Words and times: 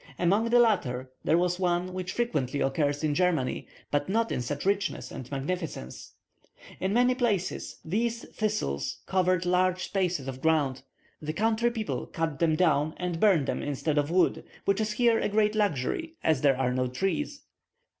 Among 0.17 0.49
the 0.49 0.57
latter, 0.57 1.11
there 1.23 1.37
was 1.37 1.59
one 1.59 1.93
which 1.93 2.13
frequently 2.13 2.59
occurs 2.59 3.03
in 3.03 3.13
Germany, 3.13 3.67
but 3.91 4.09
not 4.09 4.31
in 4.31 4.41
such 4.41 4.65
richness 4.65 5.11
and 5.11 5.29
magnificence. 5.29 6.13
In 6.79 6.91
many 6.91 7.13
places 7.13 7.79
these 7.85 8.27
thistles 8.29 9.03
cover 9.05 9.39
large 9.45 9.83
spaces 9.83 10.27
of 10.27 10.41
ground. 10.41 10.81
The 11.21 11.33
country 11.33 11.69
people 11.69 12.07
cut 12.07 12.39
them 12.39 12.55
down, 12.55 12.95
and 12.97 13.19
burn 13.19 13.45
them 13.45 13.61
instead 13.61 13.99
of 13.99 14.09
wood, 14.09 14.43
which 14.65 14.81
is 14.81 14.93
here 14.93 15.19
a 15.19 15.29
great 15.29 15.53
luxury, 15.53 16.15
as 16.23 16.41
there 16.41 16.57
are 16.57 16.73
no 16.73 16.87
trees. 16.87 17.41